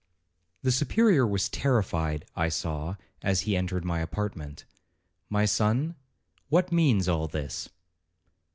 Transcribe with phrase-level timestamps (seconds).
[0.63, 4.65] 'The Superior was terrified, I saw, as he entered my apartment.
[5.29, 5.93] 'My son,
[6.49, 7.69] what means all this?'